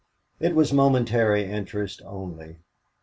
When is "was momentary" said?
0.55-1.43